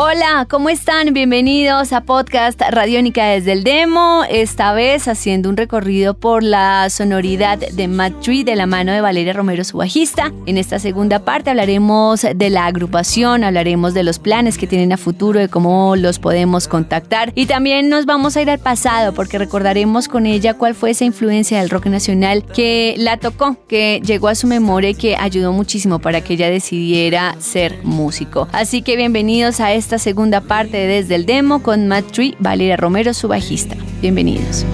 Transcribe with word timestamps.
Hola, 0.00 0.46
¿cómo 0.48 0.68
están? 0.68 1.12
Bienvenidos 1.12 1.92
a 1.92 2.02
Podcast 2.02 2.62
Radiónica 2.70 3.26
desde 3.30 3.50
el 3.50 3.64
Demo, 3.64 4.22
esta 4.30 4.72
vez 4.72 5.08
haciendo 5.08 5.48
un 5.48 5.56
recorrido 5.56 6.14
por 6.14 6.44
la 6.44 6.88
sonoridad 6.88 7.58
de 7.58 7.88
Matt 7.88 8.20
Tree 8.20 8.44
de 8.44 8.54
la 8.54 8.66
mano 8.66 8.92
de 8.92 9.00
Valeria 9.00 9.32
Romero, 9.32 9.64
su 9.64 9.78
bajista. 9.78 10.32
En 10.46 10.56
esta 10.56 10.78
segunda 10.78 11.24
parte 11.24 11.50
hablaremos 11.50 12.24
de 12.32 12.48
la 12.48 12.66
agrupación, 12.66 13.42
hablaremos 13.42 13.92
de 13.92 14.04
los 14.04 14.20
planes 14.20 14.56
que 14.56 14.68
tienen 14.68 14.92
a 14.92 14.98
futuro, 14.98 15.40
de 15.40 15.48
cómo 15.48 15.96
los 15.96 16.20
podemos 16.20 16.68
contactar 16.68 17.32
y 17.34 17.46
también 17.46 17.88
nos 17.88 18.06
vamos 18.06 18.36
a 18.36 18.42
ir 18.42 18.50
al 18.50 18.60
pasado 18.60 19.12
porque 19.14 19.36
recordaremos 19.36 20.06
con 20.06 20.26
ella 20.26 20.54
cuál 20.54 20.76
fue 20.76 20.90
esa 20.90 21.06
influencia 21.06 21.58
del 21.58 21.70
rock 21.70 21.86
nacional 21.86 22.44
que 22.44 22.94
la 22.98 23.16
tocó, 23.16 23.56
que 23.66 24.00
llegó 24.04 24.28
a 24.28 24.36
su 24.36 24.46
memoria 24.46 24.90
y 24.90 24.94
que 24.94 25.16
ayudó 25.16 25.52
muchísimo 25.52 25.98
para 25.98 26.20
que 26.20 26.34
ella 26.34 26.50
decidiera 26.50 27.34
ser 27.40 27.80
músico. 27.82 28.46
Así 28.52 28.82
que 28.82 28.94
bienvenidos 28.94 29.58
a 29.58 29.72
este 29.72 29.87
esta 29.88 29.96
segunda 29.96 30.42
parte 30.42 30.86
Desde 30.86 31.14
el 31.14 31.24
Demo 31.24 31.62
con 31.62 31.88
Matt 31.88 32.12
Tree, 32.12 32.36
Valeria 32.40 32.76
Romero, 32.76 33.14
su 33.14 33.26
bajista. 33.26 33.74
Bienvenidos. 34.02 34.66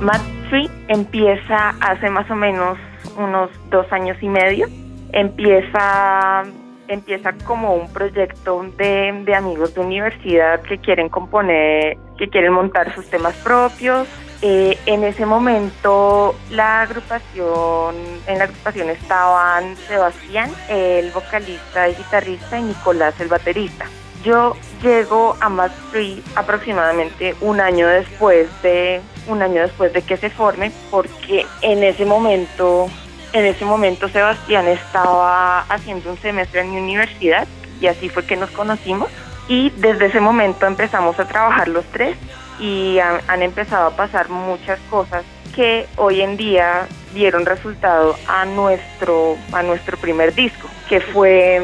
Matt 0.00 0.22
Tree 0.48 0.70
empieza 0.88 1.74
hace 1.80 2.08
más 2.08 2.30
o 2.30 2.34
menos 2.34 2.78
unos 3.18 3.50
dos 3.68 3.84
años 3.92 4.16
y 4.22 4.28
medio. 4.30 4.68
Empieza, 5.12 6.44
empieza 6.88 7.34
como 7.44 7.74
un 7.74 7.92
proyecto 7.92 8.64
de, 8.78 9.22
de 9.26 9.34
amigos 9.34 9.74
de 9.74 9.82
universidad 9.82 10.62
que 10.62 10.78
quieren 10.78 11.10
componer, 11.10 11.98
que 12.16 12.30
quieren 12.30 12.54
montar 12.54 12.94
sus 12.94 13.04
temas 13.10 13.34
propios, 13.44 14.08
eh, 14.42 14.78
en 14.86 15.04
ese 15.04 15.24
momento 15.24 16.34
la 16.50 16.82
agrupación, 16.82 17.96
en 18.26 18.38
la 18.38 18.44
agrupación 18.44 18.90
estaban 18.90 19.76
Sebastián, 19.88 20.52
el 20.68 21.10
vocalista 21.10 21.88
y 21.88 21.94
guitarrista, 21.94 22.58
y 22.58 22.62
Nicolás, 22.64 23.18
el 23.20 23.28
baterista. 23.28 23.86
Yo 24.24 24.56
llego 24.82 25.36
a 25.40 25.48
Mad 25.48 25.70
Free 25.90 26.22
aproximadamente 26.34 27.34
un 27.40 27.60
año 27.60 27.86
después 27.86 28.48
de 28.62 29.00
un 29.26 29.42
año 29.42 29.62
después 29.62 29.92
de 29.92 30.02
que 30.02 30.16
se 30.16 30.30
forme, 30.30 30.70
porque 30.90 31.46
en 31.62 31.82
ese 31.82 32.04
momento, 32.04 32.88
en 33.32 33.44
ese 33.44 33.64
momento 33.64 34.08
Sebastián 34.08 34.68
estaba 34.68 35.60
haciendo 35.62 36.10
un 36.10 36.18
semestre 36.18 36.60
en 36.60 36.72
mi 36.72 36.78
universidad 36.78 37.46
y 37.80 37.86
así 37.86 38.08
fue 38.08 38.24
que 38.24 38.36
nos 38.36 38.50
conocimos. 38.50 39.08
Y 39.48 39.70
desde 39.76 40.06
ese 40.06 40.20
momento 40.20 40.66
empezamos 40.66 41.18
a 41.20 41.28
trabajar 41.28 41.68
los 41.68 41.84
tres 41.86 42.16
y 42.58 42.98
han, 42.98 43.42
empezado 43.42 43.88
a 43.88 43.96
pasar 43.96 44.28
muchas 44.28 44.78
cosas 44.90 45.24
que 45.54 45.86
hoy 45.96 46.20
en 46.20 46.36
día 46.36 46.86
dieron 47.14 47.46
resultado 47.46 48.16
a 48.28 48.44
nuestro, 48.44 49.36
a 49.52 49.62
nuestro 49.62 49.96
primer 49.96 50.34
disco, 50.34 50.68
que 50.88 51.00
fue, 51.00 51.60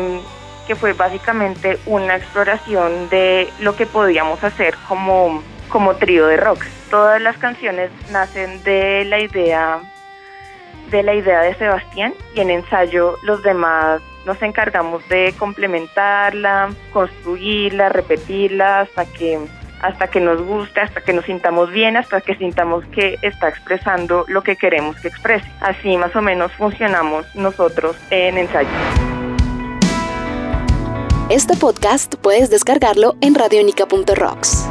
que 0.66 0.74
fue 0.74 0.92
básicamente 0.94 1.78
una 1.86 2.16
exploración 2.16 3.08
de 3.10 3.48
lo 3.60 3.76
que 3.76 3.86
podíamos 3.86 4.42
hacer 4.44 4.74
como, 4.88 5.42
como 5.68 5.96
trío 5.96 6.26
de 6.26 6.36
rock. 6.36 6.64
Todas 6.90 7.20
las 7.20 7.36
canciones 7.36 7.90
nacen 8.10 8.62
de 8.62 9.04
la 9.04 9.20
idea 9.20 9.80
de 10.90 11.02
la 11.02 11.14
idea 11.14 11.40
de 11.40 11.54
Sebastián 11.54 12.12
y 12.34 12.40
en 12.40 12.50
ensayo 12.50 13.16
los 13.22 13.42
demás 13.42 14.02
nos 14.26 14.40
encargamos 14.42 15.06
de 15.08 15.34
complementarla, 15.38 16.70
construirla, 16.92 17.88
repetirla 17.88 18.80
hasta 18.80 19.06
que 19.06 19.40
hasta 19.82 20.08
que 20.08 20.20
nos 20.20 20.40
guste, 20.40 20.80
hasta 20.80 21.00
que 21.00 21.12
nos 21.12 21.24
sintamos 21.26 21.70
bien, 21.70 21.96
hasta 21.96 22.20
que 22.20 22.34
sintamos 22.36 22.84
que 22.86 23.18
está 23.22 23.48
expresando 23.48 24.24
lo 24.28 24.42
que 24.42 24.56
queremos 24.56 24.96
que 24.96 25.08
exprese. 25.08 25.50
Así 25.60 25.96
más 25.96 26.14
o 26.16 26.22
menos 26.22 26.52
funcionamos 26.52 27.26
nosotros 27.34 27.96
en 28.10 28.38
ensayo. 28.38 28.68
Este 31.28 31.56
podcast 31.56 32.14
puedes 32.16 32.50
descargarlo 32.50 33.14
en 33.20 33.34
radionica.rocks. 33.34 34.68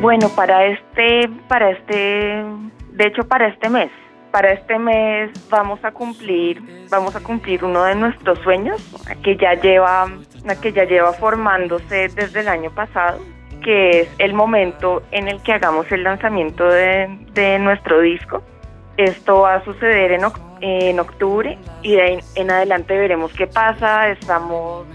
Bueno, 0.00 0.28
para 0.28 0.66
este, 0.66 1.28
para 1.48 1.70
este, 1.70 2.44
de 2.92 3.06
hecho 3.06 3.24
para 3.24 3.48
este 3.48 3.68
mes, 3.68 3.90
para 4.36 4.52
este 4.52 4.78
mes 4.78 5.30
vamos 5.48 5.82
a 5.82 5.92
cumplir, 5.92 6.60
vamos 6.90 7.16
a 7.16 7.20
cumplir 7.20 7.64
uno 7.64 7.84
de 7.84 7.94
nuestros 7.94 8.38
sueños, 8.40 8.76
que 9.24 9.34
ya 9.38 9.54
lleva 9.54 10.10
que 10.60 10.74
ya 10.74 10.84
lleva 10.84 11.14
formándose 11.14 12.08
desde 12.08 12.40
el 12.40 12.48
año 12.48 12.70
pasado, 12.70 13.18
que 13.64 14.00
es 14.00 14.08
el 14.18 14.34
momento 14.34 15.02
en 15.10 15.28
el 15.28 15.42
que 15.42 15.54
hagamos 15.54 15.90
el 15.90 16.02
lanzamiento 16.02 16.68
de, 16.68 17.58
nuestro 17.60 18.02
disco. 18.02 18.42
Esto 18.98 19.40
va 19.40 19.54
a 19.54 19.64
suceder 19.64 20.12
en, 20.12 20.20
en 20.60 21.00
octubre 21.00 21.58
y 21.80 21.94
de 21.94 22.02
ahí 22.02 22.18
en 22.34 22.50
adelante 22.50 22.94
veremos 22.94 23.32
qué 23.32 23.46
pasa. 23.46 24.10
Estamos, 24.10 24.86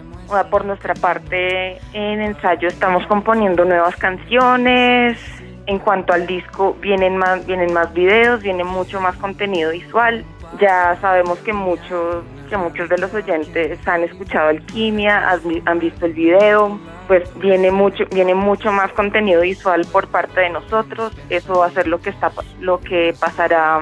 por 0.52 0.66
nuestra 0.66 0.94
parte, 0.94 1.80
en 1.94 2.22
ensayo 2.22 2.68
estamos 2.68 3.08
componiendo 3.08 3.66
nuevas 3.66 3.96
canciones. 3.96 5.41
En 5.68 5.80
cuanto 5.80 6.14
al 6.14 6.28
disco, 6.28 6.76
vienen 6.82 7.18
más, 7.18 7.46
vienen 7.46 7.74
más 7.74 7.94
videos, 7.94 8.42
viene 8.42 8.64
mucho 8.64 9.00
más 9.00 9.16
contenido 9.18 9.72
visual. 9.72 10.26
Ya 10.60 10.98
sabemos 11.02 11.40
que 11.40 11.54
muchos 11.54 12.24
que 12.50 12.58
muchos 12.58 12.90
de 12.90 12.98
los 12.98 13.14
oyentes 13.14 13.80
han 13.88 14.04
escuchado 14.04 14.50
Alquimia, 14.50 15.40
han 15.66 15.80
visto 15.80 16.06
el 16.06 16.12
video, 16.12 16.78
pues 17.08 17.24
viene 17.40 17.72
mucho, 17.72 18.04
viene 18.12 18.36
mucho 18.36 18.74
más 18.74 18.92
contenido 18.92 19.42
visual 19.42 19.88
por 19.90 20.08
parte 20.10 20.42
de 20.42 20.50
nosotros. 20.50 21.14
Eso 21.30 21.60
va 21.60 21.68
a 21.68 21.72
ser 21.72 21.88
lo 21.88 22.02
que 22.02 22.10
está, 22.10 22.30
lo 22.60 22.82
que 22.82 23.16
pasará 23.18 23.82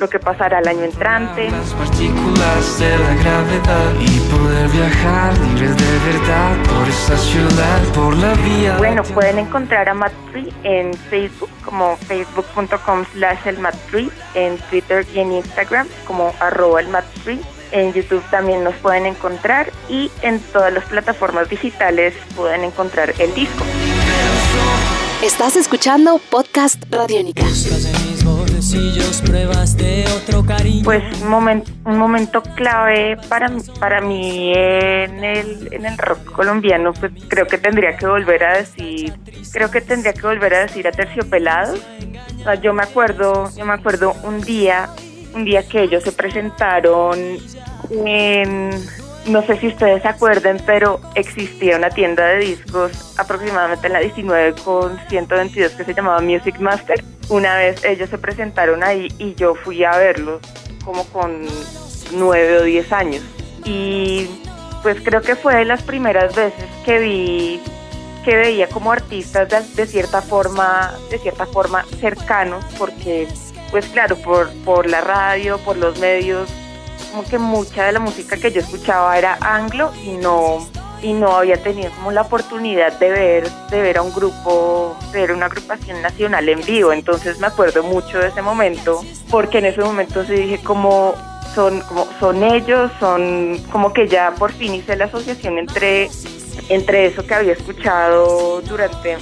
lo 0.00 0.08
que 0.08 0.18
pasará 0.18 0.60
el 0.60 0.68
año 0.68 0.84
entrante. 0.84 1.50
Las 1.50 1.74
partículas 1.74 2.78
de 2.78 2.98
la 2.98 3.14
gravedad 3.14 3.94
y 4.00 4.20
poder 4.30 4.68
viajar 4.68 5.36
libres 5.38 5.76
de 5.76 6.17
ciudad, 7.16 7.82
por 7.94 8.16
la 8.16 8.34
vía. 8.34 8.76
Bueno, 8.76 9.02
pueden 9.02 9.38
encontrar 9.38 9.88
a 9.88 9.94
Matt 9.94 10.12
en 10.62 10.94
Facebook 10.94 11.50
como 11.64 11.96
facebook.com 11.96 13.04
slash 13.12 13.46
el 13.46 13.58
en 14.34 14.58
Twitter 14.70 15.06
y 15.14 15.20
en 15.20 15.32
Instagram 15.32 15.86
como 16.06 16.34
arroba 16.40 16.80
el 16.80 16.88
en 17.70 17.92
YouTube 17.92 18.22
también 18.30 18.64
nos 18.64 18.74
pueden 18.76 19.06
encontrar 19.06 19.70
y 19.88 20.10
en 20.22 20.40
todas 20.40 20.72
las 20.72 20.84
plataformas 20.84 21.48
digitales 21.48 22.14
pueden 22.34 22.64
encontrar 22.64 23.14
el 23.18 23.34
disco. 23.34 23.64
Estás 25.22 25.56
escuchando 25.56 26.18
Podcast 26.30 26.82
Radiónica. 26.90 27.44
Pues 30.84 31.02
un 31.22 31.28
momento, 31.28 31.70
un 31.84 31.98
momento 31.98 32.42
clave 32.42 33.16
para, 33.28 33.50
para 33.78 34.00
mí 34.00 34.52
en 34.54 35.24
el, 35.24 35.68
en 35.72 35.86
el 35.86 35.98
rock 35.98 36.32
colombiano, 36.32 36.92
pues 36.92 37.12
creo 37.28 37.46
que 37.46 37.58
tendría 37.58 37.96
que 37.96 38.06
volver 38.06 38.44
a 38.44 38.58
decir, 38.58 39.12
creo 39.52 39.70
que 39.70 39.80
tendría 39.80 40.12
que 40.12 40.22
volver 40.22 40.54
a 40.54 40.60
decir 40.60 40.88
a 40.88 40.92
Terciopelado. 40.92 41.74
yo 42.62 42.72
me 42.72 42.82
acuerdo, 42.82 43.50
yo 43.56 43.64
me 43.64 43.74
acuerdo 43.74 44.14
un 44.24 44.40
día 44.40 44.88
un 45.34 45.44
día 45.44 45.66
que 45.66 45.82
ellos 45.82 46.02
se 46.02 46.12
presentaron 46.12 47.18
en, 47.90 48.70
no 49.26 49.42
sé 49.42 49.58
si 49.58 49.68
ustedes 49.68 50.02
se 50.02 50.08
acuerden, 50.08 50.58
pero 50.66 51.00
existía 51.14 51.76
una 51.76 51.90
tienda 51.90 52.26
de 52.26 52.38
discos 52.38 53.14
aproximadamente 53.18 53.86
en 53.86 53.92
la 53.92 54.00
19 54.00 54.54
con 54.64 54.98
122 55.08 55.72
que 55.72 55.84
se 55.84 55.94
llamaba 55.94 56.20
Music 56.20 56.58
Master. 56.60 57.02
Una 57.28 57.56
vez 57.56 57.84
ellos 57.84 58.08
se 58.10 58.18
presentaron 58.18 58.82
ahí 58.82 59.08
y 59.18 59.34
yo 59.34 59.54
fui 59.54 59.84
a 59.84 59.96
verlos 59.96 60.40
como 60.84 61.04
con 61.06 61.46
9 62.12 62.58
o 62.58 62.62
10 62.62 62.92
años. 62.92 63.22
Y 63.64 64.28
pues 64.82 65.00
creo 65.02 65.20
que 65.20 65.36
fue 65.36 65.56
de 65.56 65.64
las 65.64 65.82
primeras 65.82 66.34
veces 66.34 66.64
que 66.84 66.98
vi 66.98 67.60
que 68.24 68.36
veía 68.36 68.68
como 68.68 68.92
artistas 68.92 69.48
de, 69.48 69.62
de 69.74 69.86
cierta 69.86 70.20
forma 70.20 70.92
de 71.10 71.18
cierta 71.18 71.46
forma 71.46 71.84
cercanos 72.00 72.64
porque 72.78 73.28
pues 73.70 73.86
claro, 73.86 74.16
por, 74.16 74.50
por 74.64 74.88
la 74.88 75.00
radio, 75.00 75.58
por 75.58 75.76
los 75.76 75.98
medios, 75.98 76.48
como 77.10 77.24
que 77.24 77.38
mucha 77.38 77.84
de 77.84 77.92
la 77.92 78.00
música 78.00 78.36
que 78.36 78.50
yo 78.50 78.60
escuchaba 78.60 79.16
era 79.18 79.38
anglo 79.40 79.92
y 80.02 80.12
no 80.12 80.66
y 81.02 81.12
no 81.12 81.36
había 81.36 81.62
tenido 81.62 81.90
como 81.92 82.10
la 82.10 82.22
oportunidad 82.22 82.98
de 82.98 83.10
ver 83.10 83.50
de 83.70 83.80
ver 83.80 83.98
a 83.98 84.02
un 84.02 84.12
grupo 84.12 84.96
de 85.12 85.20
ver 85.20 85.32
una 85.32 85.46
agrupación 85.46 86.02
nacional 86.02 86.48
en 86.48 86.60
vivo 86.64 86.92
entonces 86.92 87.38
me 87.38 87.46
acuerdo 87.46 87.82
mucho 87.82 88.18
de 88.18 88.28
ese 88.28 88.42
momento 88.42 89.00
porque 89.30 89.58
en 89.58 89.66
ese 89.66 89.80
momento 89.80 90.24
sí 90.24 90.32
dije 90.32 90.62
como 90.62 91.14
son 91.54 91.80
como 91.82 92.06
son 92.18 92.42
ellos 92.42 92.90
son 92.98 93.58
como 93.70 93.92
que 93.92 94.08
ya 94.08 94.32
por 94.32 94.52
fin 94.52 94.74
hice 94.74 94.96
la 94.96 95.06
asociación 95.06 95.58
entre 95.58 96.08
entre 96.68 97.06
eso 97.06 97.26
que 97.26 97.34
había 97.34 97.52
escuchado 97.52 98.60
durante 98.62 99.16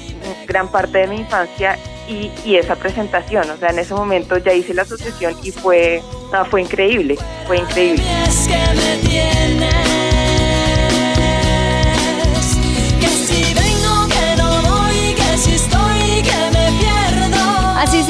gran 0.47 0.69
parte 0.69 0.99
de 0.99 1.07
mi 1.07 1.17
infancia 1.17 1.79
y, 2.09 2.57
esa 2.57 2.77
presentación. 2.77 3.49
O 3.51 3.57
sea, 3.57 3.71
en 3.71 3.79
ese 3.79 3.95
momento 3.95 4.39
ya 4.39 4.53
hice 4.53 4.75
la 4.75 4.83
asociación 4.83 5.35
y 5.43 5.51
fue, 5.51 6.03
fue 6.51 6.63
increíble, 6.63 7.17
fue 7.47 7.59
increíble. 7.59 8.03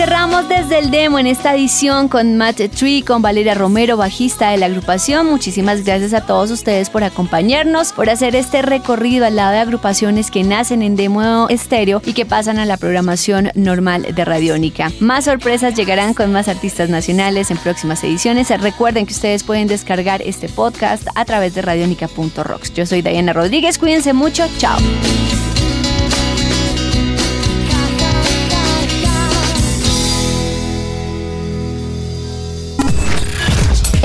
Estamos 0.06 0.49
desde 0.49 0.79
el 0.79 0.93
demo 0.93 1.19
en 1.19 1.26
esta 1.26 1.53
edición 1.53 2.06
con 2.06 2.37
Matt 2.37 2.61
Tree, 2.79 3.03
con 3.03 3.23
Valeria 3.23 3.55
Romero, 3.55 3.97
bajista 3.97 4.50
de 4.50 4.56
la 4.56 4.67
agrupación. 4.67 5.26
Muchísimas 5.26 5.82
gracias 5.82 6.14
a 6.14 6.20
todos 6.20 6.53
ustedes 6.53 6.91
por 6.91 7.03
acompañarnos, 7.03 7.91
por 7.91 8.08
hacer 8.08 8.37
este 8.37 8.62
recorrido 8.62 9.26
al 9.26 9.35
lado 9.35 9.50
de 9.50 9.58
agrupaciones 9.58 10.31
que 10.31 10.44
nacen 10.44 10.82
en 10.82 10.94
demo 10.94 11.49
estéreo 11.49 12.03
y 12.05 12.12
que 12.12 12.25
pasan 12.25 12.61
a 12.61 12.67
la 12.67 12.76
programación 12.76 13.50
normal 13.56 14.14
de 14.14 14.25
Radiónica. 14.25 14.93
Más 15.00 15.25
sorpresas 15.25 15.75
llegarán 15.75 16.14
con 16.14 16.31
más 16.31 16.47
artistas 16.47 16.88
nacionales 16.88 17.50
en 17.50 17.59
próximas 17.59 18.05
ediciones. 18.05 18.49
Recuerden 18.61 19.06
que 19.06 19.12
ustedes 19.12 19.43
pueden 19.43 19.67
descargar 19.67 20.23
este 20.23 20.49
podcast 20.49 21.09
a 21.17 21.25
través 21.25 21.56
de 21.56 21.62
radionica.rocks. 21.62 22.73
Yo 22.75 22.87
soy 22.87 23.02
Diana 23.02 23.32
Rodríguez, 23.32 23.76
cuídense 23.76 24.12
mucho, 24.12 24.47
chao. 24.59 24.79